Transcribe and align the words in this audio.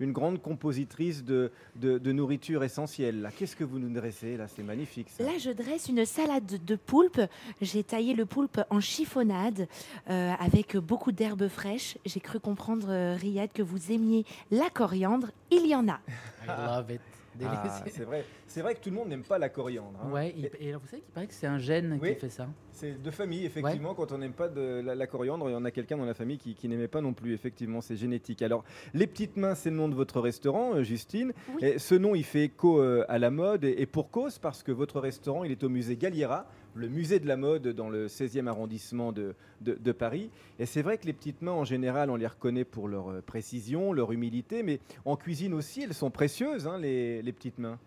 une 0.00 0.12
grande 0.12 0.40
compositrice 0.40 1.22
de, 1.22 1.52
de, 1.76 1.98
de 1.98 2.12
nourriture 2.12 2.64
essentielle. 2.64 3.30
Qu'est-ce 3.36 3.54
que 3.54 3.64
vous 3.64 3.78
nous 3.78 3.92
dressez 3.92 4.36
Là, 4.36 4.48
c'est 4.48 4.62
magnifique. 4.62 5.08
ça. 5.10 5.22
Là, 5.22 5.38
je 5.38 5.50
dresse 5.50 5.88
une 5.88 6.04
salade 6.04 6.64
de 6.64 6.76
poulpe. 6.76 7.20
J'ai 7.60 7.84
taillé 7.84 8.14
le 8.14 8.26
poulpe 8.26 8.60
en 8.70 8.80
chiffonnade 8.80 9.68
euh, 10.08 10.32
avec 10.40 10.76
beaucoup 10.76 11.12
d'herbes 11.12 11.48
fraîches. 11.48 11.98
J'ai 12.04 12.20
cru 12.20 12.40
comprendre, 12.40 12.86
euh, 12.90 13.14
Riyad, 13.14 13.52
que 13.52 13.62
vous 13.62 13.92
aimiez 13.92 14.24
la 14.50 14.70
coriandre. 14.70 15.28
Il 15.50 15.66
y 15.66 15.74
en 15.74 15.88
a. 15.88 16.00
I 16.46 16.48
love 16.48 16.90
it. 16.90 17.00
Ah, 17.44 17.84
c'est 17.86 18.02
vrai, 18.04 18.24
c'est 18.46 18.60
vrai 18.60 18.74
que 18.74 18.80
tout 18.80 18.90
le 18.90 18.96
monde 18.96 19.08
n'aime 19.08 19.22
pas 19.22 19.38
la 19.38 19.48
coriandre. 19.48 19.98
hein. 20.04 20.10
Ouais, 20.10 20.34
il- 20.36 20.46
Et 20.46 20.66
et 20.66 20.68
alors 20.70 20.80
vous 20.82 20.88
savez 20.88 21.00
qu'il 21.02 21.12
paraît 21.12 21.26
que 21.26 21.34
c'est 21.34 21.46
un 21.46 21.58
gène 21.58 21.98
Oui. 22.02 22.14
qui 22.14 22.20
fait 22.20 22.28
ça. 22.28 22.48
C'est 22.72 23.00
de 23.00 23.10
famille, 23.10 23.44
effectivement. 23.44 23.94
Quand 23.94 24.10
on 24.12 24.18
n'aime 24.18 24.32
pas 24.32 24.48
de 24.48 24.80
la, 24.84 24.94
la 24.94 25.06
coriandre, 25.06 25.48
il 25.48 25.52
y 25.52 25.56
en 25.56 25.64
a 25.64 25.70
quelqu'un 25.70 25.96
dans 25.96 26.04
la 26.06 26.14
famille 26.14 26.38
qui, 26.38 26.54
qui 26.54 26.68
n'aimait 26.68 26.88
pas 26.88 27.00
non 27.00 27.12
plus. 27.12 27.32
Effectivement, 27.34 27.80
c'est 27.80 27.96
génétique. 27.96 28.42
Alors, 28.42 28.64
les 28.94 29.06
petites 29.06 29.36
mains, 29.36 29.54
c'est 29.54 29.70
le 29.70 29.76
nom 29.76 29.88
de 29.88 29.94
votre 29.94 30.20
restaurant, 30.20 30.74
euh, 30.74 30.82
Justine. 30.82 31.32
Oui. 31.54 31.64
Et 31.64 31.78
ce 31.78 31.94
nom, 31.94 32.14
il 32.14 32.24
fait 32.24 32.44
écho 32.44 32.80
euh, 32.80 33.04
à 33.08 33.18
la 33.18 33.30
mode 33.30 33.64
et, 33.64 33.74
et 33.82 33.86
pour 33.86 34.10
cause, 34.10 34.38
parce 34.38 34.62
que 34.62 34.72
votre 34.72 34.98
restaurant, 35.00 35.44
il 35.44 35.52
est 35.52 35.62
au 35.62 35.68
musée 35.68 35.96
Galliera, 35.96 36.46
le 36.74 36.88
musée 36.88 37.18
de 37.18 37.26
la 37.26 37.36
mode 37.36 37.68
dans 37.68 37.88
le 37.88 38.06
16e 38.06 38.46
arrondissement 38.46 39.12
de, 39.12 39.34
de- 39.60 39.92
Paris. 39.92 40.30
Et 40.58 40.66
c'est 40.66 40.82
vrai 40.82 40.98
que 40.98 41.06
les 41.06 41.12
petites 41.12 41.42
mains, 41.42 41.52
en 41.52 41.64
général, 41.64 42.10
on 42.10 42.16
les 42.16 42.26
reconnaît 42.26 42.64
pour 42.64 42.88
leur 42.88 43.10
euh, 43.10 43.20
précision, 43.20 43.92
leur 43.92 44.12
humilité, 44.12 44.62
mais 44.62 44.80
en 45.04 45.16
cuisine 45.16 45.52
aussi, 45.54 45.82
elles 45.82 45.94
sont 45.94 46.10
précieuses, 46.10 46.66
hein, 46.66 46.78
les, 46.78 47.22
les 47.22 47.32
petites 47.32 47.58
mains. 47.58 47.78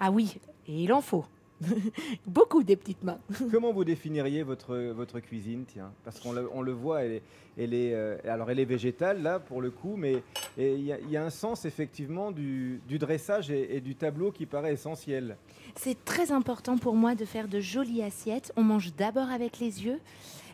Ah 0.00 0.10
oui, 0.10 0.36
et 0.66 0.82
il 0.84 0.92
en 0.92 1.00
faut. 1.00 1.24
Beaucoup 2.26 2.62
des 2.62 2.76
petites 2.76 3.02
mains. 3.02 3.18
Comment 3.50 3.72
vous 3.72 3.84
définiriez 3.84 4.42
votre, 4.42 4.76
votre 4.92 5.20
cuisine, 5.20 5.64
tiens? 5.66 5.92
Parce 6.04 6.20
qu'on 6.20 6.32
le, 6.32 6.48
on 6.52 6.62
le 6.62 6.72
voit, 6.72 7.02
elle 7.04 7.12
est, 7.12 7.22
elle 7.58 7.74
est, 7.74 7.94
euh, 7.94 8.16
alors 8.24 8.50
elle 8.50 8.58
est 8.60 8.64
végétale 8.64 9.22
là 9.22 9.38
pour 9.38 9.60
le 9.60 9.70
coup, 9.70 9.96
mais 9.96 10.22
il 10.58 10.80
y, 10.82 10.92
a- 10.92 10.98
il 11.00 11.10
y 11.10 11.16
a 11.16 11.24
un 11.24 11.30
sens 11.30 11.64
effectivement 11.64 12.30
du, 12.30 12.80
du 12.88 12.98
dressage 12.98 13.50
et, 13.50 13.76
et 13.76 13.80
du 13.80 13.94
tableau 13.94 14.30
qui 14.32 14.46
paraît 14.46 14.72
essentiel. 14.72 15.36
C'est 15.76 16.04
très 16.04 16.32
important 16.32 16.76
pour 16.78 16.94
moi 16.94 17.14
de 17.14 17.24
faire 17.24 17.48
de 17.48 17.60
jolies 17.60 18.02
assiettes. 18.02 18.52
On 18.56 18.62
mange 18.62 18.94
d'abord 18.96 19.30
avec 19.30 19.58
les 19.58 19.84
yeux. 19.84 20.00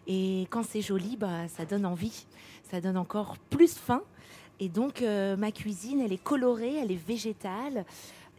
Et 0.06 0.46
quand 0.50 0.62
c'est 0.64 0.80
joli, 0.80 1.16
bah, 1.16 1.48
ça 1.48 1.64
donne 1.64 1.84
envie. 1.84 2.27
Ça 2.70 2.80
donne 2.80 2.96
encore 2.96 3.36
plus 3.50 3.74
faim. 3.77 4.02
Et 4.61 4.68
donc, 4.68 5.02
euh, 5.02 5.36
ma 5.36 5.52
cuisine, 5.52 6.00
elle 6.00 6.12
est 6.12 6.22
colorée, 6.22 6.77
elle 6.77 6.90
est 6.90 7.06
végétale, 7.06 7.84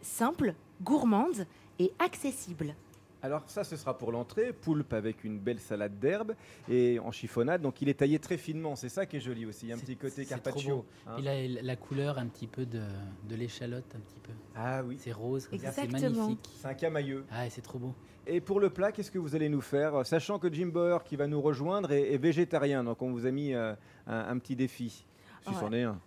simple, 0.02 0.54
gourmande 0.82 1.46
et 1.80 1.92
accessible. 1.98 2.76
Alors 3.22 3.42
ça, 3.50 3.64
ce 3.64 3.76
sera 3.76 3.98
pour 3.98 4.12
l'entrée, 4.12 4.54
poulpe 4.54 4.94
avec 4.94 5.24
une 5.24 5.38
belle 5.38 5.58
salade 5.60 5.98
d'herbe 5.98 6.32
et 6.70 6.98
en 7.00 7.10
chiffonnade. 7.12 7.60
Donc 7.60 7.82
il 7.82 7.88
est 7.90 7.94
taillé 7.98 8.18
très 8.18 8.38
finement, 8.38 8.76
c'est 8.76 8.88
ça 8.88 9.04
qui 9.04 9.18
est 9.18 9.20
joli 9.20 9.44
aussi. 9.44 9.66
Il 9.66 9.68
y 9.68 9.72
a 9.72 9.74
un 9.74 9.78
petit 9.78 9.96
côté 9.96 10.24
carpaccio. 10.24 10.76
beau. 10.76 10.86
hein. 11.06 11.16
Il 11.18 11.28
a 11.28 11.62
la 11.62 11.76
couleur 11.76 12.16
un 12.18 12.26
petit 12.28 12.46
peu 12.46 12.64
de, 12.64 12.80
de 13.28 13.34
l'échalote, 13.36 13.84
un 13.94 14.00
petit 14.00 14.20
peu. 14.20 14.32
Ah 14.56 14.82
oui, 14.82 14.96
C'est 14.98 15.12
rose, 15.12 15.48
c'est 15.50 15.56
Exactement. 15.56 15.98
magnifique. 16.00 16.48
c'est 16.62 16.68
un 16.68 16.72
camailleux. 16.74 17.26
Ah, 17.30 17.46
et 17.46 17.50
c'est 17.50 17.60
trop 17.60 17.78
beau. 17.78 17.94
Et 18.26 18.40
pour 18.40 18.58
le 18.58 18.70
plat, 18.70 18.90
qu'est-ce 18.90 19.10
que 19.10 19.18
vous 19.18 19.34
allez 19.34 19.50
nous 19.50 19.60
faire? 19.62 20.06
Sachant 20.06 20.38
que 20.38 20.50
Jim 20.50 20.68
Bauer, 20.68 21.04
qui 21.04 21.16
va 21.16 21.26
nous 21.26 21.42
rejoindre, 21.42 21.92
est, 21.92 22.14
est 22.14 22.18
végétarien, 22.18 22.84
donc 22.84 23.02
on 23.02 23.10
vous 23.10 23.26
a 23.26 23.30
mis 23.30 23.52
euh, 23.52 23.74
un, 24.06 24.28
un 24.30 24.38
petit 24.38 24.56
défi. 24.56 25.04
Si 25.42 25.48
Ouais. 25.50 25.54
c'en 25.60 25.72
est 25.72 25.82
un. 25.82 26.00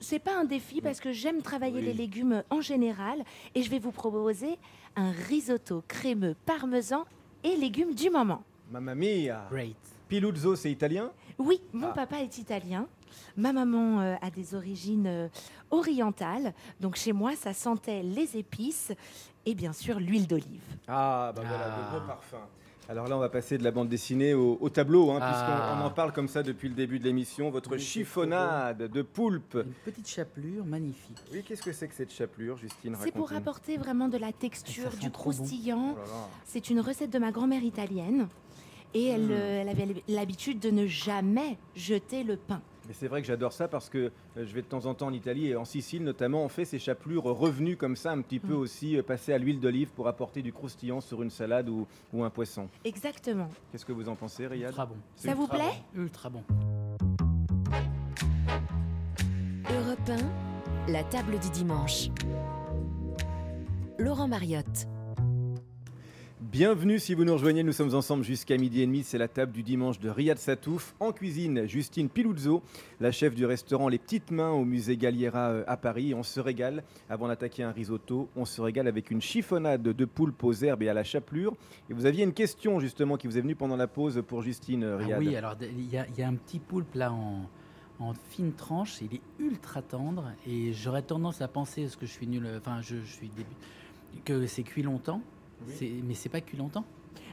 C'est- 0.00 0.18
pas 0.18 0.36
un 0.38 0.44
défi 0.44 0.80
parce 0.80 0.98
que 1.00 1.12
j'aime 1.12 1.40
travailler 1.42 1.78
Oui. 1.80 1.84
les 1.86 1.92
légumes 1.94 2.42
en 2.50 2.60
général. 2.60 3.22
Et 3.54 3.62
je 3.62 3.70
vais 3.70 3.78
vous 3.78 3.92
proposer 3.92 4.58
un 4.96 5.10
risotto 5.12 5.84
crémeux 5.86 6.34
parmesan 6.46 7.04
et 7.44 7.56
légumes 7.56 7.94
du 7.94 8.10
moment. 8.10 8.42
Mamma 8.70 8.94
mia 8.94 9.46
Great. 9.50 9.76
Piluzzo, 10.08 10.56
c'est 10.56 10.70
italien? 10.70 11.10
Oui, 11.38 11.60
mon 11.72 11.88
Ah. 11.88 11.92
papa 11.92 12.20
est 12.22 12.38
italien. 12.38 12.86
Ma 13.36 13.52
maman 13.52 14.00
euh, 14.00 14.14
a 14.20 14.30
des 14.30 14.54
origines 14.54 15.06
euh, 15.06 15.28
orientales. 15.70 16.52
Donc 16.80 16.96
chez 16.96 17.12
moi, 17.12 17.36
ça 17.36 17.52
sentait 17.52 18.02
les 18.02 18.36
épices 18.36 18.92
et 19.44 19.54
bien 19.54 19.72
sûr 19.72 20.00
l'huile 20.00 20.26
d'olive. 20.26 20.62
Ah, 20.88 21.32
bah 21.34 21.42
voilà, 21.46 21.66
Ah. 21.76 21.94
de 21.94 21.98
beaux 22.00 22.06
parfums. 22.06 22.36
Alors 22.88 23.08
là, 23.08 23.16
on 23.16 23.20
va 23.20 23.28
passer 23.28 23.58
de 23.58 23.64
la 23.64 23.72
bande 23.72 23.88
dessinée 23.88 24.32
au, 24.32 24.58
au 24.60 24.68
tableau, 24.68 25.10
hein, 25.10 25.18
Ah. 25.20 25.26
puisqu'on 25.32 25.82
on 25.82 25.86
en 25.86 25.90
parle 25.90 26.12
comme 26.12 26.28
ça 26.28 26.44
depuis 26.44 26.68
le 26.68 26.74
début 26.74 27.00
de 27.00 27.04
l'émission. 27.04 27.50
Votre 27.50 27.72
Oui, 27.72 27.80
chiffonnade 27.80 28.78
de 28.90 29.02
poulpe. 29.02 29.54
Une 29.56 29.72
petite 29.84 30.08
chapelure 30.08 30.64
magnifique. 30.64 31.18
Oui, 31.32 31.42
qu'est-ce 31.42 31.62
que 31.62 31.72
c'est 31.72 31.88
que 31.88 31.94
cette 31.94 32.12
chapelure, 32.12 32.56
Justine 32.56 32.96
C'est 33.00 33.10
pour 33.10 33.32
apporter 33.32 33.76
vraiment 33.76 34.08
de 34.08 34.18
la 34.18 34.32
texture, 34.32 34.92
sent 34.92 34.98
du 34.98 35.06
bon. 35.06 35.12
croustillant. 35.12 35.96
Oh. 35.98 36.10
C'est 36.44 36.70
une 36.70 36.78
recette 36.80 37.10
de 37.12 37.18
ma 37.18 37.32
grand-mère 37.32 37.64
italienne. 37.64 38.28
Et 38.94 39.06
elle, 39.06 39.26
Mm. 39.26 39.30
euh, 39.32 39.60
elle 39.62 39.68
avait 39.68 39.88
l'habitude 40.06 40.60
de 40.60 40.70
ne 40.70 40.86
jamais 40.86 41.58
jeter 41.74 42.22
le 42.22 42.36
pain. 42.36 42.62
Mais 42.88 42.94
c'est 42.94 43.08
vrai 43.08 43.20
que 43.20 43.26
j'adore 43.26 43.52
ça 43.52 43.66
parce 43.68 43.88
que 43.88 43.98
euh, 43.98 44.10
je 44.36 44.54
vais 44.54 44.62
de 44.62 44.66
temps 44.66 44.86
en 44.86 44.94
temps 44.94 45.06
en 45.08 45.12
Italie 45.12 45.48
et 45.48 45.56
en 45.56 45.64
Sicile 45.64 46.04
notamment, 46.04 46.44
on 46.44 46.48
fait 46.48 46.64
ces 46.64 46.78
chapelures 46.78 47.24
revenues 47.24 47.76
comme 47.76 47.96
ça, 47.96 48.12
un 48.12 48.20
petit 48.20 48.38
peu 48.38 48.54
Mm. 48.54 48.58
aussi 48.58 48.96
euh, 48.96 49.02
passées 49.02 49.32
à 49.32 49.38
l'huile 49.38 49.58
d'olive 49.60 49.88
pour 49.90 50.06
apporter 50.08 50.42
du 50.42 50.52
croustillant 50.52 51.00
sur 51.00 51.22
une 51.22 51.30
salade 51.30 51.68
ou, 51.68 51.86
ou 52.12 52.22
un 52.22 52.30
poisson. 52.30 52.68
Exactement. 52.84 53.48
Qu'est-ce 53.72 53.84
que 53.84 53.92
vous 53.92 54.08
en 54.08 54.14
pensez, 54.14 54.46
Riyad? 54.46 54.70
Ultra 54.70 54.86
bon. 54.86 54.96
Ça 55.16 55.34
vous 55.34 55.48
plaît? 55.48 55.82
Ultra 55.96 56.30
bon. 56.30 56.42
Europe 59.70 60.10
1, 60.88 60.92
la 60.92 61.02
table 61.04 61.38
du 61.40 61.50
dimanche. 61.50 62.08
Laurent 63.98 64.28
Mariotte. 64.28 64.86
Bienvenue 66.56 66.98
si 66.98 67.12
vous 67.12 67.26
nous 67.26 67.34
rejoignez, 67.34 67.62
nous 67.62 67.72
sommes 67.74 67.94
ensemble 67.94 68.24
jusqu'à 68.24 68.56
midi 68.56 68.80
et 68.80 68.86
demi, 68.86 69.02
c'est 69.02 69.18
la 69.18 69.28
table 69.28 69.52
du 69.52 69.62
dimanche 69.62 70.00
de 70.00 70.08
Riyad 70.08 70.38
Satouf. 70.38 70.94
En 71.00 71.12
cuisine, 71.12 71.66
Justine 71.66 72.08
Piluzzo, 72.08 72.62
la 72.98 73.12
chef 73.12 73.34
du 73.34 73.44
restaurant 73.44 73.90
Les 73.90 73.98
Petites 73.98 74.30
Mains 74.30 74.52
au 74.52 74.64
musée 74.64 74.96
Galliera 74.96 75.50
euh, 75.50 75.64
à 75.66 75.76
Paris. 75.76 76.14
On 76.14 76.22
se 76.22 76.40
régale, 76.40 76.82
avant 77.10 77.28
d'attaquer 77.28 77.62
un 77.62 77.72
risotto, 77.72 78.30
on 78.36 78.46
se 78.46 78.62
régale 78.62 78.88
avec 78.88 79.10
une 79.10 79.20
chiffonnade 79.20 79.82
de 79.82 80.04
poulpe 80.06 80.42
aux 80.44 80.54
herbes 80.54 80.82
et 80.82 80.88
à 80.88 80.94
la 80.94 81.04
chapelure. 81.04 81.52
Et 81.90 81.92
vous 81.92 82.06
aviez 82.06 82.24
une 82.24 82.32
question 82.32 82.80
justement 82.80 83.18
qui 83.18 83.26
vous 83.26 83.36
est 83.36 83.42
venue 83.42 83.54
pendant 83.54 83.76
la 83.76 83.86
pause 83.86 84.22
pour 84.26 84.40
Justine 84.40 84.82
euh, 84.82 84.96
Ah 84.98 85.04
Riyad. 85.04 85.18
oui, 85.18 85.36
alors 85.36 85.56
il 85.60 85.90
y, 85.92 85.98
a- 85.98 86.26
un 86.26 86.36
petit 86.36 86.58
poulpe 86.58 86.94
là 86.94 87.12
en, 87.12 87.50
en 87.98 88.14
fine 88.30 88.54
tranche, 88.54 89.02
il 89.02 89.14
est 89.16 89.20
ultra 89.40 89.82
tendre 89.82 90.32
et 90.46 90.72
j'aurais 90.72 91.02
tendance 91.02 91.42
à 91.42 91.48
penser, 91.48 91.82
parce 91.82 91.96
que 91.96 92.06
je 92.06 92.12
suis 92.12 92.26
nul, 92.26 92.48
enfin 92.56 92.80
je, 92.80 92.96
suis 93.04 93.30
que 94.24 94.46
c'est 94.46 94.62
cuit 94.62 94.82
longtemps, 94.82 95.20
Oui. 95.66 96.02
Mais 96.04 96.14
c'est 96.14 96.28
pas 96.28 96.40
cuit 96.40 96.56
longtemps. 96.56 96.84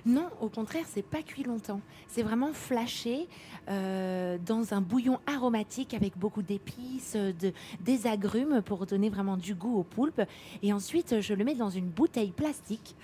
Non, 0.05 0.27
au 0.41 0.49
contraire, 0.49 0.83
c'est 0.85 1.01
pas 1.01 1.21
cuit 1.23 1.43
longtemps. 1.43 1.79
C'est 2.09 2.23
vraiment 2.23 2.51
flashé 2.51 3.29
euh, 3.69 4.37
dans 4.45 4.73
un 4.73 4.81
bouillon 4.81 5.19
aromatique 5.27 5.93
avec 5.93 6.17
beaucoup 6.17 6.41
d'épices, 6.41 7.15
de, 7.15 7.53
des 7.79 8.05
agrumes 8.05 8.61
pour 8.61 8.85
donner 8.85 9.09
vraiment 9.09 9.37
du 9.37 9.55
goût 9.55 9.77
au 9.77 9.83
poulpe. 9.83 10.21
Et 10.61 10.73
ensuite, 10.73 11.21
je 11.21 11.33
le 11.33 11.45
mets 11.45 11.55
dans 11.55 11.69
une 11.69 11.87
bouteille 11.87 12.31
plastique 12.31 12.95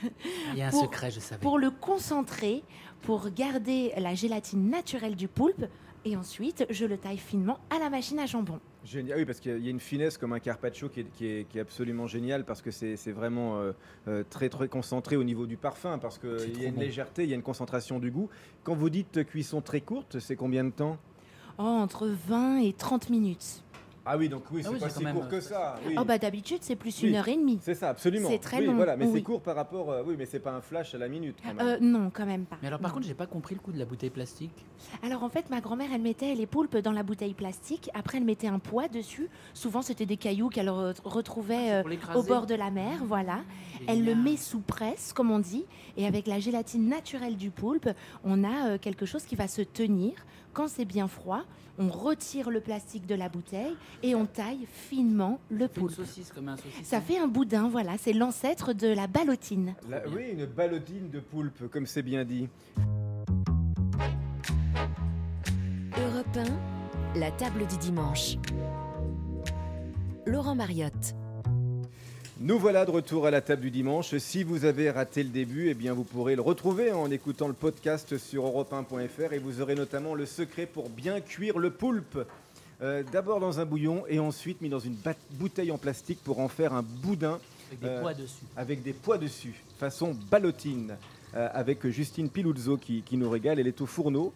Il 0.52 0.58
y 0.58 0.62
a 0.62 0.68
un 0.68 0.72
Pour- 0.72 0.82
secret, 0.84 1.10
je 1.10 1.22
savais. 1.22 1.40
pour 1.42 1.58
le 1.58 1.72
concentrer, 1.72 2.64
pour 3.04 3.30
garder 3.30 3.94
la 3.98 4.14
gélatine 4.14 4.70
naturelle 4.70 5.16
du 5.16 5.30
poulpe. 5.30 5.66
Et 6.04 6.18
ensuite, 6.18 6.66
je 6.70 6.86
le 6.86 6.98
taille 6.98 7.18
finement 7.18 7.60
à 7.70 7.80
la 7.80 7.90
machine 7.90 8.20
à 8.20 8.26
jambon. 8.26 8.60
Génial, 8.86 9.18
oui, 9.20 9.26
parce 9.26 9.42
qu'il 9.42 9.60
y 9.62 9.68
a- 9.68 9.72
une 9.72 9.80
finesse 9.80 10.18
comme 10.18 10.32
un 10.32 10.40
carpaccio 10.40 10.88
qui 10.88 11.02
est, 11.02 11.12
qui 11.12 11.26
est- 11.28 11.44
qui 11.50 11.58
est 11.58 11.62
absolument 11.62 12.08
génial 12.08 12.46
parce 12.46 12.62
que 12.62 12.72
c'est 12.72 12.96
c'est 12.96 13.12
vraiment 13.12 13.58
euh, 13.60 13.74
euh, 14.08 14.24
très 14.30 14.48
très 14.48 14.70
concentré 14.70 15.18
au 15.18 15.24
niveau 15.26 15.46
du 15.48 15.58
parfum 15.58 15.98
parce 16.00 16.18
qu'il 16.18 16.62
y 16.62 16.66
a 16.66 16.70
une 16.70 16.76
bon. 16.76 16.80
légèreté, 16.82 17.24
il 17.24 17.30
y 17.30 17.34
a 17.34 17.36
une 17.36 17.42
concentration 17.44 18.00
du 18.00 18.10
goût. 18.10 18.30
Quand 18.64 18.76
vous 18.76 18.90
dites 18.90 19.26
cuisson 19.26 19.62
très 19.62 19.82
courte, 19.82 20.20
c'est 20.20 20.38
combien 20.38 20.64
de 20.64 20.70
temps? 20.72 20.98
Oh, 21.58 21.64
entre 21.64 22.08
20 22.08 22.60
et 22.60 22.72
30 22.72 23.10
minutes. 23.10 23.64
Ah 24.12 24.18
oui, 24.18 24.28
donc 24.28 24.42
oui, 24.52 24.62
Ah 24.64 24.68
c'est 24.70 24.74
oui, 24.74 24.80
pas 24.80 24.90
c'est 24.90 25.00
si 25.06 25.14
court 25.14 25.28
que 25.28 25.36
euh, 25.36 25.42
ça. 25.42 25.76
oui. 25.86 25.96
Oh, 26.00 26.04
bah 26.04 26.18
d'habitude, 26.18 26.58
c'est 26.62 26.76
plus 26.76 27.00
Oui. 27.04 27.10
une 27.10 27.16
heure 27.16 27.28
et 27.28 27.36
demie. 27.38 27.60
C'est 27.62 27.76
ça, 27.76 27.90
absolument. 27.90 28.28
c'est 28.28 28.40
très 28.40 28.58
oui, 28.58 28.66
long, 28.66 28.74
Voilà, 28.76 28.98
mais 28.98 29.06
c'est 29.06 29.12
oui. 29.12 29.22
court 29.24 29.40
par 29.42 29.56
rapport. 29.56 29.92
euh, 29.92 30.02
oui, 30.04 30.16
mais 30.18 30.26
c'est 30.26 30.40
pas 30.40 30.52
un 30.52 30.62
flash 30.62 30.96
à 30.96 30.98
la 30.98 31.08
minute. 31.08 31.38
Quand 31.44 31.54
même. 31.54 31.68
Euh, 31.68 31.78
non, 31.80 32.10
quand 32.12 32.26
même 32.26 32.46
pas. 32.46 32.58
Mais 32.64 32.70
alors 32.70 32.80
par 32.80 32.90
Non. 32.90 32.96
contre, 32.96 33.08
j'ai 33.08 33.14
pas 33.14 33.28
compris 33.28 33.54
le 33.54 33.62
coup 33.62 33.72
de 33.72 33.78
la 33.78 33.86
bouteille 33.86 34.10
plastique. 34.10 34.66
Alors 35.04 35.24
en 35.24 35.30
fait, 35.30 35.50
ma 35.52 35.62
grand-mère, 35.62 35.90
elle 35.94 36.02
mettait 36.02 36.34
les 36.34 36.48
poulpes 36.48 36.78
dans 36.78 36.92
la 36.92 37.04
bouteille 37.04 37.36
plastique. 37.36 37.92
Après, 37.94 38.18
elle 38.18 38.24
mettait 38.26 38.48
un 38.48 38.58
poids 38.58 38.88
dessus. 38.88 39.30
Souvent, 39.54 39.84
c'était 39.84 40.08
des 40.08 40.18
cailloux 40.18 40.50
qu'elle 40.50 40.70
re- 40.70 40.96
retrouvait 41.04 41.72
euh, 41.74 41.82
Pour 41.82 41.90
l'écraser. 41.92 42.20
au 42.20 42.24
bord 42.24 42.48
de 42.48 42.56
la 42.56 42.72
mer. 42.72 43.02
Voilà. 43.06 43.42
Elle 43.88 44.04
le 44.06 44.16
met 44.16 44.38
sous 44.38 44.60
presse, 44.60 45.14
comme 45.14 45.32
on 45.32 45.40
dit. 45.40 45.66
Et 45.98 46.06
avec 46.06 46.28
la 46.28 46.40
gélatine 46.40 46.88
naturelle 46.88 47.38
du 47.38 47.50
poulpe, 47.52 47.90
on 48.24 48.44
a 48.44 48.68
euh, 48.72 48.78
quelque 48.78 49.06
chose 49.06 49.24
qui 49.24 49.36
va 49.36 49.48
se 49.48 49.62
tenir. 49.62 50.14
Quand 50.54 50.68
c'est 50.68 50.86
bien 50.86 51.08
froid, 51.08 51.44
on 51.78 51.88
retire 51.90 52.50
le 52.50 52.60
plastique 52.60 53.06
de 53.06 53.16
la 53.16 53.30
bouteille 53.30 53.76
et 54.04 54.16
on 54.16 54.26
taille 54.26 54.68
finement 54.70 55.40
le 55.50 55.68
Ça 55.68 55.68
fait 55.70 55.80
une 55.80 55.88
poulpe. 55.88 55.96
saucisse 55.96 56.32
comme 56.34 56.50
un 56.50 56.58
saucisson. 56.58 56.84
Ça 56.84 57.00
fait 57.02 57.18
un 57.18 57.28
boudin, 57.28 57.70
voilà. 57.70 57.98
C'est 57.98 58.14
l'ancêtre 58.14 58.74
de 58.74 58.88
la 58.88 59.08
ballotine. 59.08 59.76
La- 59.90 60.02
oui, 60.10 60.32
une 60.34 60.46
ballotine 60.46 61.10
de 61.10 61.20
poulpe, 61.20 61.70
comme 61.70 61.86
c'est 61.86 62.02
bien 62.04 62.26
dit. 62.26 62.50
Europe 65.98 66.38
1, 67.16 67.20
la 67.20 67.32
table 67.32 67.66
du 67.68 67.78
dimanche. 67.78 68.36
Laurent 70.26 70.56
Mariotte. 70.56 71.16
Nous 72.40 72.58
voilà 72.58 72.86
de 72.86 72.92
retour 72.92 73.26
à 73.28 73.32
la 73.32 73.42
table 73.42 73.62
du 73.64 73.72
dimanche. 73.72 74.16
Si 74.18 74.44
vous 74.44 74.64
avez 74.64 74.90
raté 74.92 75.24
le 75.24 75.30
début, 75.30 75.70
eh 75.70 75.74
bien 75.74 75.94
vous 75.94 76.06
pourrez 76.06 76.36
le 76.36 76.42
retrouver 76.42 76.92
en 76.94 77.12
écoutant 77.12 77.48
le 77.48 77.54
podcast 77.54 78.18
sur 78.18 78.46
europe1.fr 78.46 79.34
et 79.34 79.40
vous 79.40 79.60
aurez 79.62 79.76
notamment 79.76 80.16
le 80.16 80.26
secret 80.26 80.66
pour 80.66 80.90
bien 80.90 81.20
cuire 81.20 81.60
le 81.60 81.70
poulpe. 81.70 82.18
Euh, 82.82 83.04
D'abord 83.12 83.42
dans 83.42 83.60
un 83.60 83.66
bouillon 83.66 84.06
et 84.08 84.20
ensuite 84.20 84.62
mis 84.62 84.70
dans 84.70 84.80
une 84.80 84.96
bouteille 85.32 85.72
en 85.72 85.78
plastique 85.78 86.20
pour 86.24 86.40
en 86.40 86.48
faire 86.48 86.72
un 86.74 86.82
boudin 86.82 87.40
Avec 87.72 87.82
des 87.82 87.88
Euh, 87.90 88.02
pois 88.02 88.14
dessus. 88.14 88.44
avec 88.56 88.84
des 88.84 88.94
pois 88.94 89.18
dessus, 89.18 89.62
façon 89.78 90.16
ballotine, 90.32 90.96
euh, 91.36 91.50
avec 91.54 91.86
Justine 91.90 92.30
Piluzzo 92.30 92.78
qui, 92.78 93.02
qui 93.02 93.18
nous 93.18 93.30
régale. 93.30 93.60
Elle 93.60 93.68
est 93.68 93.82
au 93.82 93.86
fourneau. 93.86 94.32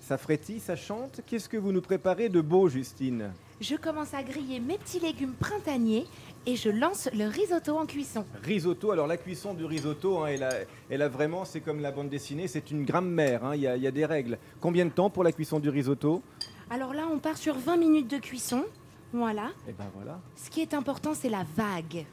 Ça 0.00 0.16
frétille, 0.16 0.60
ça 0.60 0.76
chante. 0.76 1.20
Qu'est-ce 1.26 1.48
que 1.48 1.56
vous 1.56 1.72
nous 1.72 1.80
préparez 1.80 2.28
de 2.28 2.40
beau, 2.40 2.68
Justine? 2.68 3.30
Je 3.60 3.76
commence 3.76 4.12
à 4.14 4.22
griller 4.22 4.58
mes 4.58 4.76
petits 4.76 4.98
légumes 4.98 5.34
printaniers 5.38 6.06
et 6.46 6.56
je 6.56 6.68
lance 6.70 7.08
le 7.14 7.26
risotto 7.28 7.76
en 7.76 7.86
cuisson. 7.86 8.24
Risotto, 8.42 8.90
alors 8.90 9.06
la 9.06 9.16
cuisson 9.16 9.54
du 9.54 9.64
risotto, 9.64 10.18
hein, 10.22 10.26
elle, 10.26 10.42
a, 10.42 10.50
elle 10.90 11.02
a 11.02 11.08
vraiment, 11.08 11.44
c'est 11.44 11.60
comme 11.60 11.80
la 11.80 11.92
bande 11.92 12.08
dessinée, 12.08 12.48
c'est 12.48 12.70
une 12.70 12.84
grammaire, 12.84 13.44
hein, 13.44 13.54
il 13.54 13.62
y, 13.62 13.66
a- 13.66 13.76
il 13.76 13.82
y 13.82 13.86
a 13.86 13.90
des 13.92 14.04
règles. 14.06 14.38
Combien 14.60 14.84
de 14.84 14.90
temps 14.90 15.10
pour 15.10 15.22
la 15.24 15.32
cuisson 15.32 15.60
du 15.60 15.68
risotto? 15.68 16.22
Alors 16.70 16.94
là, 16.94 17.06
on 17.12 17.18
part 17.18 17.36
sur 17.36 17.54
20 17.56 17.76
minutes 17.76 18.10
de 18.10 18.18
cuisson. 18.18 18.64
Voilà. 19.12 19.50
Et 19.68 19.72
ben 19.72 19.84
voilà. 19.94 20.20
Ce 20.36 20.48
qui 20.48 20.60
est 20.62 20.72
important, 20.74 21.12
c'est 21.14 21.28
la 21.28 21.44
vague. 21.56 22.06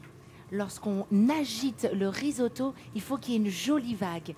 Lorsqu'on 0.52 1.06
agite 1.40 1.88
le 1.94 2.08
risotto, 2.08 2.74
il 2.94 3.00
faut 3.00 3.16
qu'il 3.16 3.34
y 3.34 3.36
ait 3.36 3.40
une 3.40 3.48
jolie 3.50 3.94
vague. 3.94 4.34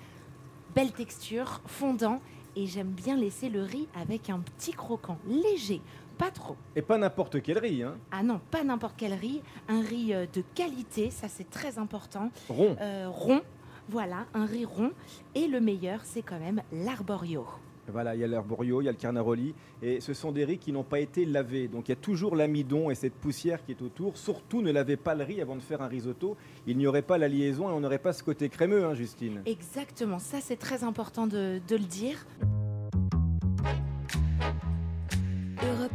Belle 0.75 0.93
texture, 0.93 1.61
fondant, 1.67 2.21
et 2.55 2.67
j'aime 2.67 2.89
bien 2.91 3.17
laisser 3.17 3.49
le 3.49 3.63
riz 3.63 3.89
avec 4.01 4.31
un 4.31 4.39
petit 4.39 4.73
croquant, 4.73 5.19
léger, 5.27 5.81
pas 6.13 6.31
trop. 6.31 6.57
Et 6.77 6.83
pas 6.83 6.99
n'importe 6.99 7.43
quel 7.43 7.59
riz, 7.59 7.83
hein. 7.83 7.97
Ah 8.11 8.23
non, 8.23 8.41
pas 8.51 8.63
n'importe 8.65 8.95
quel 8.97 9.15
riz, 9.15 9.43
un 9.69 9.81
riz 9.81 10.15
euh, 10.15 10.27
de 10.33 10.43
qualité, 10.55 11.11
ça 11.11 11.29
c'est 11.29 11.51
très 11.51 11.79
important. 11.79 12.31
rond. 12.49 12.77
Euh, 12.81 13.09
rond, 13.09 13.41
voilà, 13.89 14.27
un 14.35 14.47
riz 14.47 14.65
rond. 14.65 14.93
Et 15.35 15.49
le 15.49 15.61
meilleur, 15.61 16.01
c'est 16.05 16.23
quand 16.23 16.39
même 16.39 16.63
l'arborio. 16.73 17.45
Voilà, 17.89 18.15
il 18.15 18.21
y 18.21 18.25
a 18.25 18.29
l'arborio, 18.29 18.81
il 18.81 18.85
y 18.85 18.89
a 18.89 18.93
le 18.93 18.97
carnaroli, 18.97 19.57
et 19.83 20.01
ce 20.01 20.15
sont 20.15 20.31
des 20.31 20.45
riz 20.45 20.59
qui 20.59 20.73
n'ont 20.73 20.85
pas 20.85 21.01
été 21.01 21.25
lavés. 21.25 21.67
Donc 21.67 21.89
il 21.89 21.91
y 21.91 21.93
a 21.93 21.97
toujours 21.97 22.37
l'amidon 22.37 22.91
et 22.93 22.95
cette 22.95 23.15
poussière 23.15 23.65
qui 23.65 23.73
est 23.73 23.83
autour. 23.83 24.17
Surtout, 24.17 24.63
ne 24.63 24.71
lavez 24.71 24.97
pas 24.97 25.17
le 25.17 25.25
riz 25.25 25.41
avant 25.41 25.57
de 25.57 25.61
faire 25.61 25.83
un 25.83 25.89
risotto. 25.89 26.37
Il 26.69 26.79
n'y 26.79 26.87
aurait 26.87 27.03
pas 27.03 27.19
la 27.19 27.27
liaison 27.27 27.69
et 27.69 27.73
on 27.73 27.81
n'aurait 27.81 27.99
pas 27.99 28.13
ce 28.13 28.23
côté 28.23 28.49
crémeux, 28.49 28.85
hein, 28.85 28.95
Justine. 28.95 29.43
Exactement, 29.47 30.21
ça 30.21 30.39
c'est 30.41 30.57
très 30.57 30.85
important 30.85 31.27
de, 31.27 31.61
de 31.67 31.77
le 31.77 31.85
dire. 31.85 32.25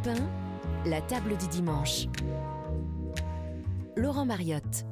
Europe 0.07 0.19
1, 0.85 0.89
la 0.89 1.01
table 1.01 1.35
du 1.37 1.47
dimanche. 1.47 2.07
Laurent 3.95 4.25
Mariotte. 4.25 4.85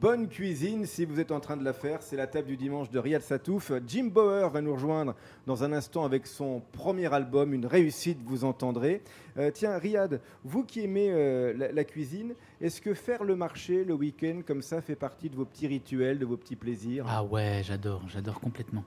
Bonne 0.00 0.28
cuisine 0.28 0.86
si 0.86 1.04
vous 1.04 1.20
êtes 1.20 1.30
en 1.30 1.40
train 1.40 1.56
de 1.56 1.64
la 1.64 1.72
faire. 1.72 2.02
C'est 2.02 2.16
la 2.16 2.26
table 2.26 2.48
du 2.48 2.56
dimanche 2.56 2.90
de 2.90 2.98
Riyad 2.98 3.20
Satouf. 3.20 3.72
Jim 3.86 4.06
Bauer 4.06 4.48
va 4.48 4.62
nous 4.62 4.72
rejoindre 4.72 5.14
dans 5.46 5.62
un 5.62 5.72
instant 5.72 6.04
avec 6.04 6.26
son 6.26 6.62
premier 6.72 7.12
album, 7.12 7.52
une 7.52 7.66
réussite, 7.66 8.18
vous 8.24 8.44
entendrez. 8.44 9.02
Euh, 9.36 9.50
tiens, 9.52 9.76
Riyad, 9.76 10.20
vous 10.44 10.64
qui 10.64 10.80
aimez 10.80 11.10
euh, 11.10 11.52
la, 11.56 11.70
la 11.72 11.84
cuisine, 11.84 12.34
est-ce 12.60 12.80
que 12.80 12.94
faire 12.94 13.24
le 13.24 13.36
marché 13.36 13.84
le 13.84 13.94
week-end 13.94 14.40
comme 14.46 14.62
ça 14.62 14.80
fait 14.80 14.96
partie 14.96 15.28
de 15.28 15.36
vos 15.36 15.44
petits 15.44 15.66
rituels, 15.66 16.18
de 16.18 16.24
vos 16.24 16.36
petits 16.36 16.56
plaisirs? 16.56 17.04
Ah 17.08 17.22
ouais, 17.22 17.60
j'adore, 17.64 18.02
j'adore 18.08 18.40
complètement. 18.40 18.84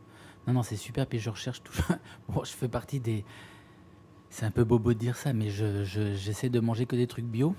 Non, 0.48 0.54
non, 0.54 0.64
c'est 0.64 0.75
super. 0.75 1.06
Puis 1.08 1.20
je 1.20 1.30
recherche 1.30 1.62
toujours. 1.64 1.86
Bon, 2.28 2.44
je 2.44 2.52
fais 2.52 2.68
partie 2.68 3.00
des. 3.00 3.24
C'est 4.36 4.48
un 4.48 4.50
peu 4.52 4.64
bobo 4.64 4.96
de 4.96 4.98
dire 4.98 5.16
ça, 5.16 5.32
mais 5.32 5.52
je- 5.52 5.84
je- 5.84 6.16
j'essaie 6.16 6.50
de 6.50 6.60
manger 6.60 6.88
que 6.88 6.96
des 6.96 7.06
trucs 7.06 7.24
bio. 7.26 7.56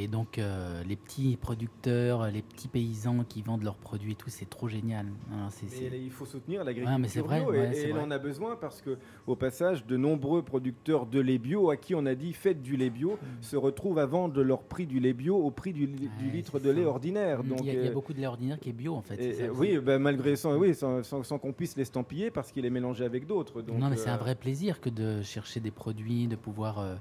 Et 0.00 0.06
donc, 0.06 0.38
euh, 0.38 0.82
les 0.84 0.94
petits 0.94 1.36
producteurs, 1.36 2.30
les 2.30 2.42
petits 2.42 2.68
paysans 2.68 3.24
qui 3.28 3.42
vendent 3.42 3.64
leurs 3.64 3.74
produits 3.76 4.12
et 4.12 4.14
tout, 4.14 4.30
c'est 4.30 4.48
trop 4.48 4.68
génial. 4.68 5.06
Mais 5.28 6.00
il 6.00 6.10
faut 6.12 6.24
soutenir 6.24 6.62
l'agriculture 6.62 7.24
vrai, 7.24 7.40
bio 7.40 7.52
et, 7.52 7.58
ouais, 7.58 7.76
et 7.76 7.90
vrai. 7.92 8.00
en 8.02 8.10
a 8.12 8.18
besoin 8.18 8.54
parce 8.54 8.80
que 8.80 8.96
au 9.26 9.34
passage 9.34 9.84
de 9.86 9.96
nombreux 9.96 10.42
producteurs 10.42 11.04
de 11.06 11.18
lait 11.18 11.38
bio 11.38 11.70
à 11.70 11.76
qui 11.76 11.96
on 11.96 12.06
a 12.06 12.14
dit 12.14 12.32
faites 12.32 12.62
du 12.62 12.76
lait 12.76 12.90
bio 12.90 13.18
se 13.40 13.56
retrouvent 13.56 13.98
à 13.98 14.06
vendre 14.06 14.40
leur 14.42 14.62
prix 14.62 14.86
du 14.86 15.00
lait 15.00 15.12
bio 15.12 15.36
au 15.36 15.50
prix 15.50 15.72
du, 15.72 15.86
li- 15.86 16.08
du 16.16 16.24
Mm. 16.24 16.28
Ouais, 16.28 16.32
litre 16.32 16.58
de 16.60 16.70
lait 16.70 16.84
ordinaire. 16.84 17.40
il, 17.44 17.50
y 17.50 17.70
a, 17.70 17.72
il 17.74 17.82
y 17.82 17.86
a 17.86 17.90
euh, 17.90 17.92
beaucoup 17.92 18.12
de 18.12 18.20
lait 18.20 18.26
ordinaire 18.26 18.60
qui 18.60 18.68
est 18.68 18.72
bio 18.72 18.94
en 18.94 19.02
fait. 19.02 19.16
et- 19.20 19.34
ça 19.34 19.52
oui, 19.52 19.78
ben, 19.78 19.98
malgré 19.98 20.36
sans, 20.36 20.54
oui, 20.56 20.74
sans, 20.76 21.02
sans- 21.02 21.24
sans 21.24 21.38
qu'on 21.38 21.52
puisse 21.52 21.76
l'estampiller 21.76 22.30
parce 22.30 22.52
qu'il 22.52 22.64
est 22.64 22.70
mélangé 22.70 23.04
avec 23.04 23.26
d'autres. 23.26 23.62
non, 23.62 23.88
mais 23.90 23.96
c'est 23.96 24.10
euh, 24.10 24.14
un 24.14 24.18
vrai 24.18 24.36
plaisir 24.36 24.80
que 24.80 24.90
de 24.90 25.22
chercher 25.22 25.58
des 25.58 25.72
produits, 25.72 26.28
de 26.28 26.36
pouvoir 26.36 26.78
euh, 26.78 26.94
euh, 26.94 26.96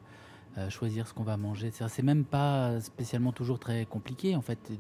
choisir 0.70 1.08
ce 1.08 1.14
qu'on 1.14 1.24
va 1.24 1.38
manger. 1.38 1.72
C'est 1.72 2.04
même 2.04 2.24
pas 2.24 2.80
spécialement 2.82 3.32
toujours 3.32 3.60
très 3.60 3.86
compliqué. 3.86 4.36
En 4.36 4.42
fait, 4.42 4.72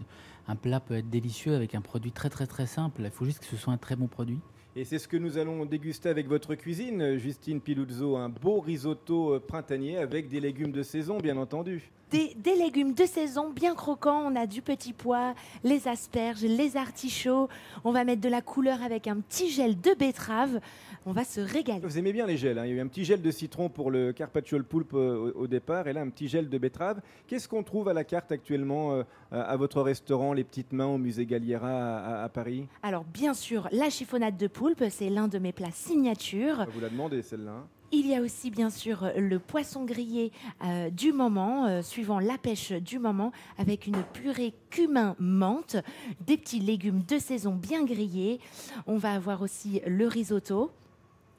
un 0.47 0.55
plat 0.55 0.79
peut 0.79 0.95
être 0.95 1.09
délicieux 1.09 1.55
avec 1.55 1.75
un 1.75 1.81
produit 1.81 2.11
très 2.11 2.29
très 2.29 2.47
très 2.47 2.65
simple. 2.65 3.01
Il 3.03 3.11
faut 3.11 3.25
juste 3.25 3.39
que 3.39 3.45
ce 3.45 3.57
soit 3.57 3.73
un 3.73 3.77
très 3.77 3.95
bon 3.95 4.07
produit. 4.07 4.39
Et 4.79 4.85
c'est 4.85 4.99
ce 4.99 5.07
que 5.07 5.17
nous 5.17 5.39
allons 5.39 5.65
déguster 5.65 6.07
avec 6.07 6.27
votre 6.27 6.53
cuisine, 6.53 7.01
euh, 7.01 7.17
Justine 7.17 7.59
Piluzzo, 7.59 8.15
un 8.15 8.29
beau 8.29 8.59
risotto 8.59 9.33
euh, 9.33 9.39
printanier 9.39 9.97
avec 9.97 10.29
des 10.29 10.39
légumes 10.39 10.71
de 10.71 10.83
saison, 10.83 11.17
bien 11.17 11.35
entendu. 11.37 11.89
Des, 12.11 12.35
des 12.35 12.53
légumes 12.53 12.93
de 12.93 13.05
saison 13.07 13.49
bien 13.49 13.73
croquants. 13.73 14.31
On 14.31 14.35
a 14.35 14.45
du 14.45 14.61
petit 14.61 14.93
pois, 14.93 15.33
les 15.63 15.87
asperges, 15.87 16.43
les 16.43 16.77
artichauts. 16.77 17.49
On 17.83 17.91
va 17.91 18.03
mettre 18.03 18.21
de 18.21 18.29
la 18.29 18.41
couleur 18.41 18.83
avec 18.83 19.07
un 19.07 19.19
petit 19.19 19.49
gel 19.49 19.81
de 19.81 19.95
betterave. 19.95 20.59
On 21.09 21.13
va 21.13 21.23
se 21.23 21.39
régaler. 21.39 21.79
Vous 21.79 21.97
aimez 21.97 22.11
bien 22.11 22.25
les 22.25 22.35
gels. 22.35 22.57
hein. 22.59 22.65
Il 22.65 22.71
y 22.71 22.73
a 22.73 22.75
eu 22.75 22.81
un 22.81 22.87
petit 22.87 23.05
gel 23.05 23.21
de 23.21 23.31
citron 23.31 23.69
pour 23.69 23.91
le 23.91 24.11
carpaccio 24.11 24.57
al 24.57 24.65
pulpe 24.65 24.93
euh, 24.93 25.31
au, 25.35 25.47
départ, 25.47 25.87
et 25.87 25.93
là 25.93 26.01
un 26.01 26.09
petit 26.09 26.27
gel 26.27 26.49
de 26.49 26.57
betterave. 26.57 26.99
Qu'est-ce 27.27 27.47
qu'on 27.47 27.63
trouve 27.63 27.87
à 27.87 27.93
la 27.93 28.03
carte 28.03 28.29
actuellement 28.33 28.91
euh, 28.91 29.03
à 29.31 29.55
votre 29.55 29.81
restaurant, 29.81 30.33
les 30.33 30.43
petites 30.43 30.73
mains 30.73 30.87
au 30.87 30.97
musée 30.97 31.25
Galliera 31.25 31.69
à, 31.69 31.97
à- 32.19 32.23
à 32.25 32.29
Paris? 32.29 32.67
Alors 32.83 33.05
bien 33.05 33.33
sûr, 33.33 33.69
la 33.71 33.89
chiffonnade 33.89 34.35
de 34.35 34.47
poulpe, 34.47 34.83
c'est 34.89 35.09
l'un 35.09 35.29
de 35.29 35.39
mes 35.39 35.53
plats 35.53 35.71
signature. 35.71 36.65
Vous 36.73 36.81
l'a 36.81 36.89
demandé 36.89 37.21
celle-là. 37.21 37.51
hein. 37.51 37.67
Il 37.93 38.05
y 38.05 38.13
a 38.13 38.19
aussi 38.21 38.51
bien 38.51 38.69
sûr 38.69 39.09
le 39.15 39.39
poisson 39.39 39.85
grillé 39.85 40.33
euh, 40.65 40.89
du 40.89 41.13
moment, 41.13 41.67
euh, 41.67 41.81
suivant 41.81 42.19
la 42.19 42.37
pêche 42.37 42.73
du 42.73 42.99
moment, 42.99 43.31
avec 43.57 43.87
une 43.87 44.03
purée 44.11 44.53
cumin 44.71 45.15
menthe, 45.19 45.77
des 46.25 46.35
petits 46.35 46.59
légumes 46.59 47.03
de 47.07 47.17
saison 47.17 47.53
bien 47.55 47.85
grillés. 47.85 48.41
On 48.87 48.97
va 48.97 49.13
avoir 49.13 49.41
aussi 49.41 49.81
le 49.87 50.05
risotto, 50.05 50.69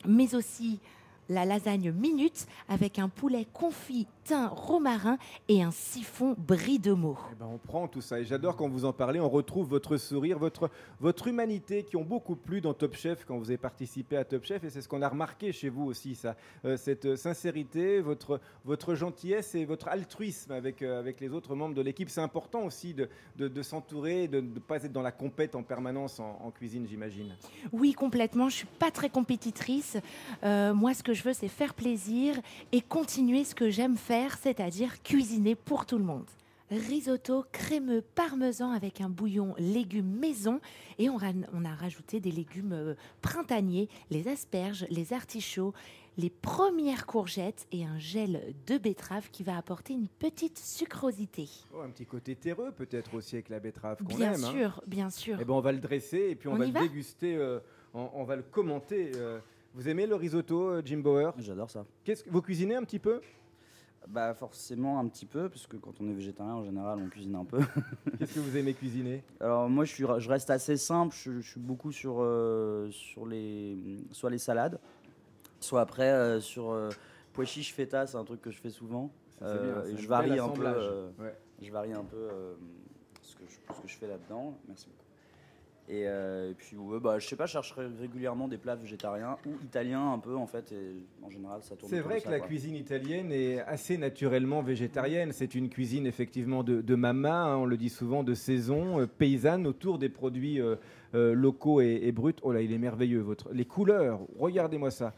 mais 0.06 0.34
aussi 0.34 0.80
la 1.28 1.44
lasagne 1.44 1.92
minute 1.92 2.46
avec 2.68 2.98
un 2.98 3.08
poulet 3.08 3.46
confit 3.52 4.06
thym 4.28 4.48
romarin 4.48 5.16
et 5.48 5.62
un 5.62 5.70
siphon 5.70 6.34
brie 6.36 6.78
de 6.78 6.92
mots. 6.92 7.18
Eh 7.32 7.34
ben, 7.34 7.48
on 7.50 7.58
prend 7.58 7.88
tout 7.88 8.00
ça 8.02 8.20
et 8.20 8.24
j'adore 8.24 8.56
quand 8.56 8.68
vous 8.68 8.84
en 8.84 8.92
parlez. 8.92 9.20
On 9.20 9.28
retrouve 9.28 9.68
votre 9.68 9.96
sourire, 9.96 10.38
votre, 10.38 10.70
votre 11.00 11.28
humanité 11.28 11.82
qui 11.82 11.96
ont 11.96 12.04
beaucoup 12.04 12.36
plu 12.36 12.60
dans 12.60 12.74
Top 12.74 12.94
Chef 12.94 13.24
quand 13.24 13.38
vous 13.38 13.50
avez 13.50 13.56
participé 13.56 14.16
à 14.16 14.24
Top 14.24 14.44
Chef 14.44 14.64
et 14.64 14.70
c'est 14.70 14.82
ce 14.82 14.88
qu'on 14.88 15.02
a 15.02 15.08
remarqué 15.08 15.52
chez 15.52 15.70
vous 15.70 15.84
aussi, 15.84 16.14
ça. 16.14 16.36
Euh, 16.64 16.76
cette 16.76 17.06
euh, 17.06 17.16
sincérité, 17.16 18.00
votre, 18.00 18.40
votre 18.64 18.94
gentillesse 18.94 19.54
et 19.54 19.64
votre 19.64 19.88
altruisme 19.88 20.52
avec, 20.52 20.82
euh, 20.82 20.98
avec 20.98 21.20
les 21.20 21.30
autres 21.30 21.54
membres 21.54 21.74
de 21.74 21.82
l'équipe. 21.82 22.10
C'est 22.10 22.20
important 22.20 22.64
aussi 22.64 22.92
de, 22.94 23.08
de, 23.36 23.48
de 23.48 23.62
s'entourer, 23.62 24.28
de 24.28 24.40
ne 24.40 24.58
pas 24.58 24.82
être 24.84 24.92
dans 24.92 25.02
la 25.02 25.12
compète 25.12 25.54
en 25.54 25.62
permanence 25.62 26.20
en, 26.20 26.38
en 26.44 26.50
cuisine, 26.50 26.86
j'imagine. 26.88 27.34
Oui, 27.72 27.92
complètement. 27.92 28.48
Je 28.48 28.56
suis 28.56 28.66
pas 28.78 28.90
très 28.90 29.08
compétitrice. 29.08 29.96
Euh, 30.44 30.74
moi, 30.74 30.92
ce 30.94 31.02
que 31.02 31.14
je 31.14 31.22
veux, 31.22 31.32
c'est 31.32 31.48
faire 31.48 31.74
plaisir 31.74 32.34
et 32.72 32.80
continuer 32.80 33.44
ce 33.44 33.54
que 33.54 33.70
j'aime 33.70 33.96
faire, 33.96 34.17
c'est-à-dire 34.38 35.02
cuisiner 35.02 35.54
pour 35.54 35.86
tout 35.86 35.98
le 35.98 36.04
monde. 36.04 36.26
Risotto 36.70 37.44
crémeux 37.50 38.02
parmesan 38.14 38.72
avec 38.72 39.00
un 39.00 39.08
bouillon 39.08 39.54
légumes 39.58 40.18
maison 40.18 40.60
et 40.98 41.08
on, 41.08 41.16
a 41.18 41.74
rajouté 41.74 42.20
des 42.20 42.30
légumes 42.30 42.72
euh, 42.74 42.94
printaniers, 43.22 43.88
les 44.10 44.28
asperges, 44.28 44.86
les 44.90 45.14
artichauts, 45.14 45.72
les 46.18 46.28
premières 46.28 47.06
courgettes 47.06 47.66
et 47.72 47.86
un 47.86 47.98
gel 47.98 48.54
de 48.66 48.76
betterave 48.76 49.30
qui 49.30 49.44
va 49.44 49.56
apporter 49.56 49.94
une 49.94 50.08
petite 50.08 50.58
sucrosité. 50.58 51.48
Oh, 51.74 51.80
un 51.80 51.88
petit 51.88 52.04
côté 52.04 52.34
terreux 52.34 52.70
peut-être 52.72 53.14
aussi 53.14 53.36
avec 53.36 53.48
la 53.48 53.60
betterave 53.60 54.02
qu'on 54.02 54.14
Bien 54.16 54.34
aime. 54.34 54.44
hein. 54.44 54.50
sûr, 54.52 54.82
bien 54.86 55.08
sûr. 55.08 55.38
Eh 55.40 55.44
ben, 55.46 55.54
on 55.54 55.60
va 55.60 55.72
le 55.72 55.78
dresser 55.80 56.26
et 56.30 56.34
puis 56.34 56.48
on, 56.48 56.52
On 56.52 56.56
va 56.58 56.66
le 56.66 56.72
va 56.72 56.80
déguster, 56.80 57.34
euh, 57.34 57.60
on, 57.94 58.10
on 58.12 58.24
va 58.24 58.36
le 58.36 58.42
commenter. 58.42 59.12
euh. 59.14 59.38
Vous 59.74 59.88
aimez 59.88 60.06
le 60.06 60.16
risotto, 60.16 60.82
Jim 60.84 60.98
Bauer? 60.98 61.32
J'adore 61.38 61.70
ça. 61.70 61.86
Qu'est-ce 62.02 62.24
que 62.24 62.30
vous 62.30 62.42
cuisinez 62.42 62.74
un 62.74 62.82
petit 62.82 62.98
peu? 62.98 63.20
Bah 64.08 64.32
forcément 64.32 64.98
un 64.98 65.06
petit 65.06 65.26
peu, 65.26 65.50
parce 65.50 65.66
que 65.66 65.76
quand 65.76 66.00
on 66.00 66.08
est 66.08 66.14
végétarien 66.14 66.54
en 66.54 66.64
général 66.64 66.98
on 66.98 67.08
cuisine 67.08 67.34
un 67.34 67.44
peu. 67.44 67.58
Qu'est-ce 68.18 68.34
que 68.34 68.40
vous 68.40 68.56
aimez 68.56 68.72
cuisiner? 68.72 69.22
Alors 69.38 69.68
moi 69.68 69.84
je, 69.84 69.92
suis, 69.92 70.04
je 70.04 70.28
reste 70.30 70.48
assez 70.48 70.78
simple, 70.78 71.14
je, 71.14 71.40
je 71.40 71.50
suis 71.50 71.60
beaucoup 71.60 71.92
sur, 71.92 72.16
euh, 72.20 72.90
sur 72.90 73.26
les, 73.26 73.76
soit 74.12 74.30
les 74.30 74.38
salades, 74.38 74.80
soit 75.60 75.82
après 75.82 76.10
euh, 76.10 76.40
sur 76.40 76.70
euh, 76.70 76.88
pois 77.34 77.44
feta, 77.44 78.06
c'est 78.06 78.16
un 78.16 78.24
truc 78.24 78.40
que 78.40 78.50
je 78.50 78.60
fais 78.60 78.70
souvent. 78.70 79.12
Bien, 79.42 79.84
je 79.94 80.08
varie 80.08 80.38
un 80.38 80.48
peu, 80.48 80.66
euh, 80.66 81.10
Ouais. 81.18 81.36
Je 81.60 81.70
varie 81.70 81.92
un 81.92 82.04
peu 82.04 82.28
ce, 83.20 83.34
que 83.36 83.44
je, 83.46 83.74
ce 83.74 83.80
que 83.82 83.88
je 83.88 83.96
fais 83.96 84.06
là-dedans. 84.06 84.56
Merci 84.66 84.86
beaucoup. 84.86 85.07
Et, 85.90 86.06
euh, 86.06 86.50
et 86.50 86.54
puis 86.54 86.76
ouais, 86.76 87.00
bah, 87.00 87.18
je 87.18 87.26
sais 87.26 87.34
pas, 87.34 87.46
je 87.46 87.52
cherche 87.52 87.72
ré- 87.72 87.86
régulièrement 87.98 88.46
des 88.46 88.58
plats 88.58 88.74
végétariens 88.74 89.38
ou 89.46 89.52
italiens 89.64 90.12
un 90.12 90.18
peu 90.18 90.36
en 90.36 90.46
fait, 90.46 90.70
et 90.72 91.02
en 91.22 91.30
général 91.30 91.62
ça 91.62 91.76
tourne. 91.76 91.90
C'est 91.90 92.00
vrai 92.00 92.20
que 92.20 92.28
la 92.28 92.40
quoi. 92.40 92.46
cuisine 92.48 92.76
italienne 92.76 93.32
est 93.32 93.60
assez 93.60 93.96
naturellement 93.96 94.60
végétarienne. 94.62 95.32
C'est 95.32 95.54
une 95.54 95.70
cuisine 95.70 96.06
effectivement 96.06 96.62
de, 96.62 96.82
de 96.82 96.94
mama, 96.94 97.44
hein, 97.44 97.56
on 97.56 97.64
le 97.64 97.78
dit 97.78 97.88
souvent, 97.88 98.22
de 98.22 98.34
saison, 98.34 99.00
euh, 99.00 99.06
paysanne, 99.06 99.66
autour 99.66 99.98
des 99.98 100.10
produits 100.10 100.60
euh, 100.60 100.76
locaux 101.14 101.80
et, 101.80 102.00
et 102.02 102.12
bruts. 102.12 102.34
Oh 102.42 102.52
là, 102.52 102.60
il 102.60 102.70
est 102.70 102.78
merveilleux, 102.78 103.20
votre... 103.20 103.50
les 103.54 103.64
couleurs, 103.64 104.20
regardez-moi 104.38 104.90
ça. 104.90 105.14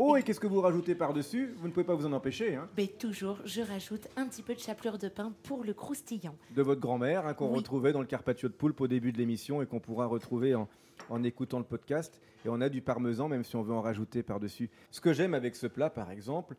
Oh, 0.00 0.16
et 0.16 0.22
qu'est-ce 0.22 0.38
que 0.38 0.46
vous 0.46 0.60
rajoutez 0.60 0.94
par-dessus? 0.94 1.52
Vous 1.58 1.66
ne 1.66 1.72
pouvez 1.72 1.84
pas 1.84 1.94
vous 1.96 2.06
en 2.06 2.12
empêcher. 2.12 2.54
Hein. 2.54 2.68
Mais 2.76 2.86
toujours, 2.86 3.38
je 3.44 3.60
rajoute 3.60 4.06
un 4.16 4.26
petit 4.28 4.42
peu 4.42 4.54
de 4.54 4.60
chapelure 4.60 4.96
de 4.96 5.08
pain 5.08 5.32
pour 5.42 5.64
le 5.64 5.74
croustillant. 5.74 6.36
De 6.54 6.62
votre 6.62 6.80
grand-mère, 6.80 7.26
hein, 7.26 7.34
qu'on 7.34 7.48
Oui. 7.50 7.56
retrouvait 7.56 7.92
dans 7.92 8.00
le 8.00 8.06
carpaccio 8.06 8.48
de 8.48 8.54
poulpe 8.54 8.80
au 8.80 8.86
début 8.86 9.10
de 9.10 9.18
l'émission 9.18 9.60
et 9.60 9.66
qu'on 9.66 9.80
pourra 9.80 10.06
retrouver 10.06 10.54
en, 10.54 10.68
en 11.10 11.24
écoutant 11.24 11.58
le 11.58 11.64
podcast. 11.64 12.20
Et 12.44 12.48
on 12.48 12.60
a 12.60 12.68
du 12.68 12.80
parmesan, 12.80 13.28
même 13.28 13.42
si 13.42 13.56
on 13.56 13.62
veut 13.62 13.74
en 13.74 13.80
rajouter 13.82 14.22
par-dessus. 14.22 14.70
Ce 14.92 15.00
que 15.00 15.12
j'aime 15.12 15.34
avec 15.34 15.56
ce 15.56 15.66
plat, 15.66 15.90
par 15.90 16.12
exemple, 16.12 16.54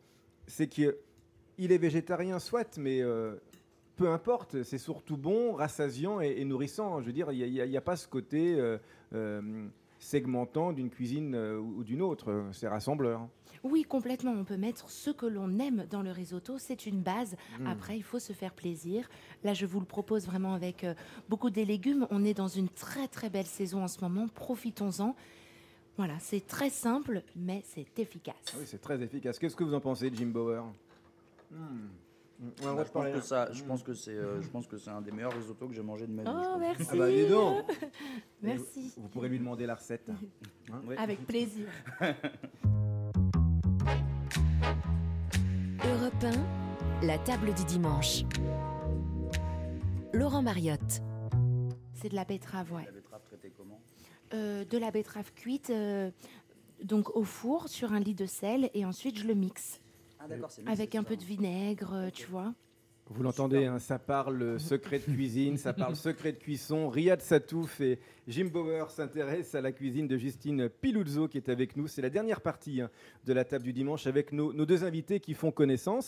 c'est 0.46 0.66
qu'il 0.68 0.92
est 1.58 1.78
végétarien, 1.78 2.38
soit, 2.40 2.76
mais 2.76 3.00
euh, 3.00 3.36
peu 3.96 4.10
importe, 4.10 4.62
c'est 4.64 4.76
surtout 4.78 5.16
bon, 5.16 5.52
rassasiant 5.54 6.20
et, 6.20 6.34
et 6.38 6.44
nourrissant. 6.44 7.00
Je 7.00 7.06
veux 7.06 7.12
dire, 7.14 7.32
il 7.32 7.50
n'y 7.70 7.76
a 7.76 7.80
pas 7.80 7.96
ce 7.96 8.06
côté 8.06 8.54
euh, 8.60 8.76
euh, 9.14 9.66
segmentant 10.00 10.72
d'une 10.72 10.90
cuisine 10.90 11.34
euh, 11.34 11.60
ou 11.60 11.84
d'une 11.84 12.02
autre. 12.02 12.46
C'est 12.52 12.66
rassembleur. 12.66 13.28
Oui, 13.62 13.84
complètement. 13.84 14.32
On 14.32 14.44
peut 14.44 14.56
mettre 14.56 14.88
ce 14.90 15.10
que 15.10 15.26
l'on 15.26 15.58
aime 15.58 15.86
dans 15.90 16.02
le 16.02 16.10
risotto. 16.10 16.58
C'est 16.58 16.86
une 16.86 17.02
base. 17.02 17.36
Mm. 17.60 17.66
Après, 17.66 17.96
il 17.96 18.02
faut 18.02 18.18
se 18.18 18.32
faire 18.32 18.54
plaisir. 18.54 19.08
Là, 19.44 19.54
je 19.54 19.66
vous 19.66 19.78
le 19.78 19.86
propose 19.86 20.26
vraiment 20.26 20.54
avec 20.54 20.82
euh, 20.82 20.94
beaucoup 21.28 21.50
des 21.50 21.66
légumes. 21.66 22.06
On 22.10 22.24
est 22.24 22.34
dans 22.34 22.48
une 22.48 22.68
très 22.68 23.06
très 23.06 23.28
belle 23.28 23.46
saison 23.46 23.84
en 23.84 23.88
ce 23.88 24.00
moment. 24.00 24.26
Profitons-en. 24.28 25.14
Voilà, 25.98 26.18
c'est 26.18 26.46
très 26.46 26.70
simple, 26.70 27.22
mais 27.36 27.62
c'est 27.66 27.98
efficace. 27.98 28.34
Ah 28.48 28.56
oui, 28.58 28.64
c'est 28.66 28.80
très 28.80 29.02
efficace. 29.02 29.38
Qu'est-ce 29.38 29.56
que 29.56 29.64
vous 29.64 29.74
en 29.74 29.80
pensez, 29.80 30.10
Jim 30.14 30.28
Bauer? 30.28 30.64
Hmm. 31.50 31.88
Je 32.40 32.90
pense 32.90 33.12
que 33.12 33.20
ça, 33.20 33.52
je 33.52 33.62
pense 33.62 33.82
que 33.82 33.92
c'est, 33.92 34.16
euh, 34.16 34.40
je 34.40 34.48
pense 34.48 34.66
que 34.66 34.78
c'est 34.78 34.88
un 34.90 35.02
des 35.02 35.10
meilleurs 35.10 35.34
risottos 35.34 35.68
que 35.68 35.74
j'ai 35.74 35.82
mangé 35.82 36.06
de 36.06 36.12
ma 36.12 36.22
vie. 36.22 36.30
Oh, 36.32 36.56
merci. 36.58 36.86
Ah 36.90 36.96
bah 36.96 37.10
dis 37.10 37.26
donc 37.26 37.64
Merci. 38.42 38.92
Vous, 38.96 39.02
vous 39.02 39.08
pourrez 39.08 39.28
lui 39.28 39.38
demander 39.38 39.66
la 39.66 39.74
recette. 39.74 40.08
Hein 40.72 40.80
Oui. 40.86 40.94
Avec 40.98 41.26
plaisir. 41.26 41.66
Europe 45.84 46.24
1, 47.02 47.06
la 47.06 47.18
table 47.18 47.52
du 47.54 47.64
dimanche. 47.64 48.22
Laurent 50.12 50.42
Mariotte. 50.42 51.02
C'est 51.94 52.08
de 52.08 52.14
la 52.14 52.24
betterave, 52.24 52.72
ouais. 52.72 52.84
La 52.86 52.92
betterave 52.92 53.22
traitée 53.24 53.52
comment? 53.56 53.80
Euh, 54.32 54.64
de 54.64 54.78
la 54.78 54.90
betterave 54.92 55.32
cuite, 55.34 55.70
euh, 55.70 56.10
donc 56.84 57.14
au 57.16 57.24
four 57.24 57.68
sur 57.68 57.92
un 57.92 57.98
lit 58.00 58.14
de 58.14 58.26
sel, 58.26 58.70
et 58.74 58.84
ensuite 58.84 59.18
je 59.18 59.26
le 59.26 59.34
mixe 59.34 59.80
Ah 60.22 60.26
avec 60.66 60.94
un 60.94 61.02
peu 61.02 61.16
de 61.16 61.24
vinaigre, 61.24 61.94
euh, 61.94 62.10
tu 62.12 62.26
vois. 62.26 62.52
Vous 63.12 63.22
l'entendez, 63.22 63.64
hein, 63.64 63.78
ça 63.78 63.98
parle 63.98 64.60
secret 64.60 64.98
de 64.98 65.04
cuisine, 65.04 65.56
ça 65.56 65.72
parle 65.72 65.96
secret 65.96 66.32
de 66.32 66.36
cuisson. 66.36 66.88
Riyad 66.88 67.22
Satouf 67.22 67.80
et 67.80 67.98
Jim 68.28 68.50
Bauer 68.52 68.90
s'intéressent 68.90 69.56
à 69.56 69.62
la 69.62 69.72
cuisine 69.72 70.06
de 70.06 70.16
Justine 70.16 70.68
Piluzzo 70.68 71.26
qui 71.26 71.38
est 71.38 71.48
avec 71.48 71.74
nous. 71.74 71.88
C'est 71.88 72.02
la 72.02 72.10
dernière 72.10 72.40
partie 72.40 72.82
hein, 72.82 72.90
de 73.24 73.32
la 73.32 73.44
table 73.44 73.64
du 73.64 73.72
dimanche 73.72 74.06
avec 74.06 74.30
nos, 74.32 74.52
nos 74.52 74.66
deux 74.66 74.84
invités 74.84 75.18
qui 75.18 75.34
font 75.34 75.50
connaissance. 75.50 76.06